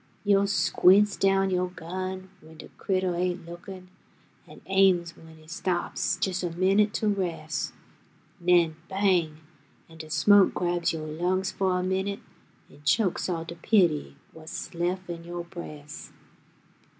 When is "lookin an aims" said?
3.45-5.11